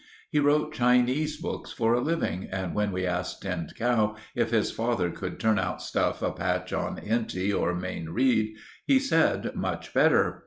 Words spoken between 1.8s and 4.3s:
a living, and when we asked Tinned Cow